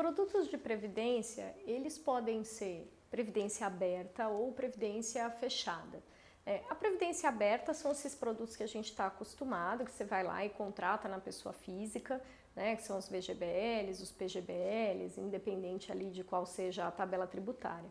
Os 0.00 0.02
produtos 0.02 0.48
de 0.48 0.56
previdência, 0.56 1.54
eles 1.66 1.98
podem 1.98 2.42
ser 2.42 2.90
previdência 3.10 3.66
aberta 3.66 4.28
ou 4.28 4.50
previdência 4.50 5.28
fechada. 5.28 6.02
É, 6.46 6.62
a 6.70 6.74
previdência 6.74 7.28
aberta 7.28 7.74
são 7.74 7.92
esses 7.92 8.14
produtos 8.14 8.56
que 8.56 8.62
a 8.62 8.66
gente 8.66 8.86
está 8.86 9.08
acostumado, 9.08 9.84
que 9.84 9.92
você 9.92 10.02
vai 10.02 10.24
lá 10.24 10.42
e 10.42 10.48
contrata 10.48 11.06
na 11.06 11.20
pessoa 11.20 11.52
física, 11.52 12.18
né, 12.56 12.76
que 12.76 12.82
são 12.82 12.96
os 12.96 13.10
VGBLs, 13.10 14.02
os 14.02 14.10
PGBLs, 14.10 15.20
independente 15.20 15.92
ali 15.92 16.08
de 16.10 16.24
qual 16.24 16.46
seja 16.46 16.86
a 16.86 16.90
tabela 16.90 17.26
tributária. 17.26 17.90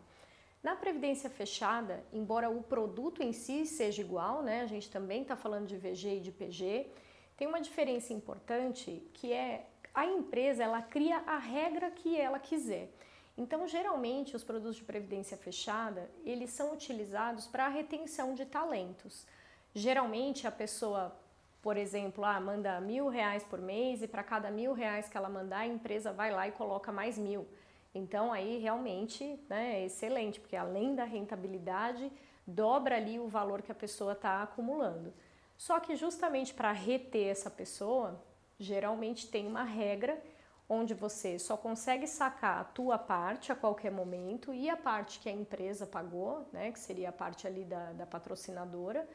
Na 0.64 0.74
previdência 0.74 1.30
fechada, 1.30 2.02
embora 2.12 2.50
o 2.50 2.60
produto 2.60 3.22
em 3.22 3.32
si 3.32 3.64
seja 3.64 4.02
igual, 4.02 4.42
né, 4.42 4.62
a 4.62 4.66
gente 4.66 4.90
também 4.90 5.22
está 5.22 5.36
falando 5.36 5.68
de 5.68 5.76
VG 5.76 6.16
e 6.16 6.20
de 6.20 6.32
PG, 6.32 6.90
tem 7.36 7.46
uma 7.46 7.60
diferença 7.60 8.12
importante 8.12 9.00
que 9.14 9.32
é 9.32 9.64
a 9.94 10.06
empresa 10.06 10.62
ela 10.62 10.82
cria 10.82 11.18
a 11.26 11.38
regra 11.38 11.90
que 11.90 12.18
ela 12.18 12.38
quiser. 12.38 12.90
Então, 13.36 13.66
geralmente, 13.66 14.36
os 14.36 14.44
produtos 14.44 14.76
de 14.76 14.84
previdência 14.84 15.36
fechada, 15.36 16.10
eles 16.24 16.50
são 16.50 16.72
utilizados 16.72 17.46
para 17.46 17.66
a 17.66 17.68
retenção 17.68 18.34
de 18.34 18.44
talentos. 18.44 19.26
Geralmente, 19.74 20.46
a 20.46 20.52
pessoa, 20.52 21.16
por 21.62 21.76
exemplo, 21.76 22.24
ah, 22.24 22.38
manda 22.40 22.80
mil 22.80 23.08
reais 23.08 23.42
por 23.44 23.60
mês 23.60 24.02
e 24.02 24.08
para 24.08 24.22
cada 24.22 24.50
mil 24.50 24.72
reais 24.72 25.08
que 25.08 25.16
ela 25.16 25.28
mandar, 25.28 25.60
a 25.60 25.66
empresa 25.66 26.12
vai 26.12 26.30
lá 26.30 26.48
e 26.48 26.52
coloca 26.52 26.92
mais 26.92 27.16
mil. 27.16 27.46
Então, 27.94 28.32
aí 28.32 28.58
realmente 28.58 29.38
né, 29.48 29.80
é 29.80 29.86
excelente, 29.86 30.38
porque 30.38 30.56
além 30.56 30.94
da 30.94 31.04
rentabilidade, 31.04 32.12
dobra 32.46 32.96
ali 32.96 33.18
o 33.18 33.26
valor 33.28 33.62
que 33.62 33.72
a 33.72 33.74
pessoa 33.74 34.12
está 34.12 34.42
acumulando. 34.42 35.12
Só 35.56 35.80
que 35.80 35.96
justamente 35.96 36.54
para 36.54 36.72
reter 36.72 37.28
essa 37.28 37.50
pessoa, 37.50 38.20
geralmente 38.60 39.26
tem 39.26 39.46
uma 39.46 39.64
regra 39.64 40.22
onde 40.68 40.94
você 40.94 41.36
só 41.38 41.56
consegue 41.56 42.06
sacar 42.06 42.60
a 42.60 42.64
tua 42.64 42.96
parte 42.96 43.50
a 43.50 43.56
qualquer 43.56 43.90
momento 43.90 44.54
e 44.54 44.70
a 44.70 44.76
parte 44.76 45.18
que 45.18 45.28
a 45.28 45.32
empresa 45.32 45.84
pagou, 45.84 46.46
né, 46.52 46.70
que 46.70 46.78
seria 46.78 47.08
a 47.08 47.12
parte 47.12 47.46
ali 47.46 47.64
da, 47.64 47.92
da 47.92 48.06
patrocinadora, 48.06 49.08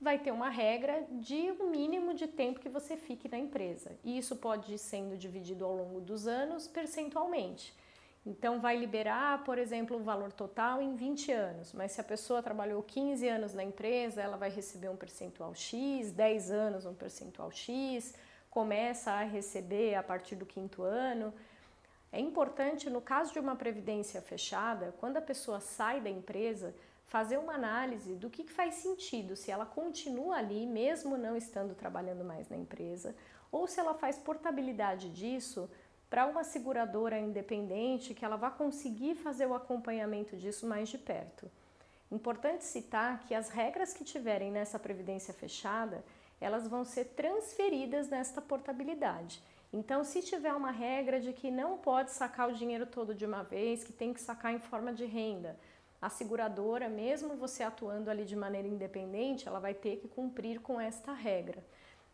vai 0.00 0.18
ter 0.18 0.30
uma 0.30 0.48
regra 0.48 1.06
de 1.10 1.50
um 1.60 1.70
mínimo 1.70 2.14
de 2.14 2.26
tempo 2.26 2.60
que 2.60 2.68
você 2.68 2.96
fique 2.96 3.28
na 3.28 3.38
empresa. 3.38 3.98
E 4.04 4.16
isso 4.16 4.36
pode 4.36 4.72
ir 4.72 4.78
sendo 4.78 5.18
dividido 5.18 5.64
ao 5.64 5.74
longo 5.74 6.00
dos 6.00 6.26
anos 6.26 6.66
percentualmente. 6.66 7.74
Então 8.24 8.58
vai 8.58 8.76
liberar, 8.76 9.44
por 9.44 9.56
exemplo, 9.58 9.96
o 9.96 10.02
valor 10.02 10.32
total 10.32 10.82
em 10.82 10.96
20 10.96 11.30
anos, 11.30 11.72
mas 11.72 11.92
se 11.92 12.00
a 12.00 12.04
pessoa 12.04 12.42
trabalhou 12.42 12.82
15 12.82 13.28
anos 13.28 13.54
na 13.54 13.62
empresa, 13.62 14.20
ela 14.20 14.36
vai 14.36 14.50
receber 14.50 14.88
um 14.88 14.96
percentual 14.96 15.54
X, 15.54 16.10
10 16.10 16.50
anos 16.50 16.86
um 16.86 16.94
percentual 16.94 17.50
X, 17.52 18.14
começa 18.56 19.10
a 19.12 19.22
receber 19.22 19.96
a 19.96 20.02
partir 20.02 20.34
do 20.34 20.46
quinto 20.46 20.82
ano. 20.82 21.30
É 22.10 22.18
importante, 22.18 22.88
no 22.88 23.02
caso 23.02 23.30
de 23.34 23.38
uma 23.38 23.54
previdência 23.54 24.22
fechada, 24.22 24.94
quando 24.98 25.18
a 25.18 25.20
pessoa 25.20 25.60
sai 25.60 26.00
da 26.00 26.08
empresa, 26.08 26.74
fazer 27.06 27.36
uma 27.36 27.52
análise 27.52 28.14
do 28.14 28.30
que, 28.30 28.44
faz 28.44 28.76
sentido, 28.76 29.36
se 29.36 29.50
ela 29.50 29.66
continua 29.66 30.36
ali, 30.36 30.64
mesmo 30.64 31.18
não 31.18 31.36
estando 31.36 31.74
trabalhando 31.74 32.24
mais 32.24 32.48
na 32.48 32.56
empresa, 32.56 33.14
ou 33.52 33.66
se 33.66 33.78
ela 33.78 33.92
faz 33.92 34.16
portabilidade 34.16 35.10
disso 35.10 35.68
para 36.08 36.24
uma 36.24 36.42
seguradora 36.42 37.18
independente 37.18 38.14
que 38.14 38.24
ela 38.24 38.36
vai 38.36 38.52
conseguir 38.52 39.16
fazer 39.16 39.44
o 39.44 39.52
acompanhamento 39.52 40.34
disso 40.34 40.66
mais 40.66 40.88
de 40.88 40.96
perto. 40.96 41.50
Importante 42.10 42.64
citar 42.64 43.20
que 43.20 43.34
as 43.34 43.50
regras 43.50 43.92
que 43.92 44.02
tiverem 44.02 44.50
nessa 44.50 44.78
previdência 44.78 45.34
fechada, 45.34 46.02
elas 46.40 46.68
vão 46.68 46.84
ser 46.84 47.06
transferidas 47.06 48.08
nesta 48.08 48.40
portabilidade. 48.40 49.42
Então, 49.72 50.04
se 50.04 50.22
tiver 50.22 50.52
uma 50.52 50.70
regra 50.70 51.20
de 51.20 51.32
que 51.32 51.50
não 51.50 51.76
pode 51.78 52.10
sacar 52.10 52.48
o 52.48 52.54
dinheiro 52.54 52.86
todo 52.86 53.14
de 53.14 53.26
uma 53.26 53.42
vez, 53.42 53.84
que 53.84 53.92
tem 53.92 54.14
que 54.14 54.20
sacar 54.20 54.54
em 54.54 54.58
forma 54.58 54.92
de 54.92 55.04
renda, 55.04 55.58
a 56.00 56.08
seguradora, 56.08 56.88
mesmo 56.88 57.36
você 57.36 57.62
atuando 57.62 58.10
ali 58.10 58.24
de 58.24 58.36
maneira 58.36 58.68
independente, 58.68 59.48
ela 59.48 59.58
vai 59.58 59.74
ter 59.74 59.96
que 59.96 60.08
cumprir 60.08 60.60
com 60.60 60.80
esta 60.80 61.12
regra. 61.12 61.64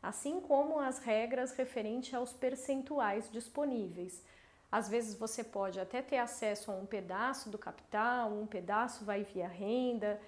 Assim 0.03 0.41
como 0.41 0.79
as 0.79 0.99
regras 0.99 1.53
referentes 1.53 2.15
aos 2.15 2.33
percentuais 2.33 3.31
disponíveis. 3.31 4.23
Às 4.71 4.89
vezes 4.89 5.15
você 5.15 5.45
pode 5.45 5.79
até 5.79 6.01
ter 6.01 6.17
acesso 6.17 6.71
a 6.71 6.75
um 6.75 6.87
pedaço 6.87 7.51
do 7.51 7.59
capital, 7.59 8.33
um 8.33 8.47
pedaço 8.47 9.05
vai 9.05 9.23
via 9.23 9.47
renda, 9.47 10.19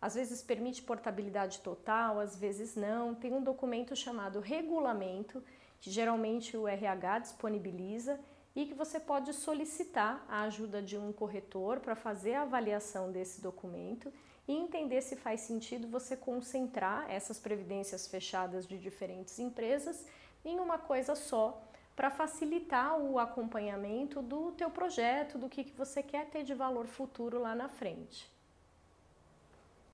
às 0.00 0.14
vezes 0.14 0.42
permite 0.42 0.82
portabilidade 0.82 1.60
total, 1.60 2.18
às 2.18 2.36
vezes 2.36 2.74
não. 2.74 3.14
Tem 3.14 3.32
um 3.32 3.42
documento 3.42 3.94
chamado 3.94 4.40
regulamento, 4.40 5.42
que 5.80 5.90
geralmente 5.90 6.56
o 6.56 6.66
RH 6.66 7.18
disponibiliza 7.20 8.18
e 8.54 8.66
que 8.66 8.74
você 8.74 8.98
pode 8.98 9.32
solicitar 9.32 10.24
a 10.28 10.42
ajuda 10.42 10.82
de 10.82 10.96
um 10.96 11.12
corretor 11.12 11.80
para 11.80 11.94
fazer 11.94 12.34
a 12.34 12.42
avaliação 12.42 13.12
desse 13.12 13.40
documento 13.40 14.12
e 14.48 14.52
entender 14.52 15.00
se 15.02 15.14
faz 15.14 15.42
sentido 15.42 15.86
você 15.86 16.16
concentrar 16.16 17.08
essas 17.10 17.38
previdências 17.38 18.08
fechadas 18.08 18.66
de 18.66 18.78
diferentes 18.78 19.38
empresas 19.38 20.04
em 20.44 20.58
uma 20.58 20.78
coisa 20.78 21.14
só 21.14 21.62
para 21.94 22.10
facilitar 22.10 22.98
o 22.98 23.18
acompanhamento 23.18 24.22
do 24.22 24.52
teu 24.52 24.70
projeto, 24.70 25.36
do 25.36 25.48
que, 25.48 25.64
que 25.64 25.76
você 25.76 26.02
quer 26.02 26.26
ter 26.30 26.42
de 26.42 26.54
valor 26.54 26.86
futuro 26.86 27.38
lá 27.38 27.54
na 27.54 27.68
frente. 27.68 28.39